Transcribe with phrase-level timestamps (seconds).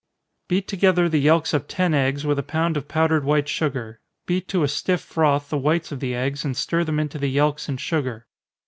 [0.47, 4.47] _Beat together the yelks of ten eggs, with a pound of powdered white sugar beat
[4.47, 7.69] to a stiff froth the whites of the eggs, and stir them into the yelks
[7.69, 8.25] and sugar.